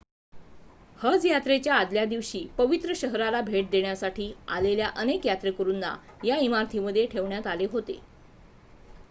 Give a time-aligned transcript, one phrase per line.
[0.99, 5.95] हज यात्रेच्या आदल्यादिवशी पवित्र शहराला भेट देण्यासाठी आलेल्या अनेक यात्रेकरूंना
[6.23, 7.99] या इमारतीमध्ये ठेवण्यात आले होते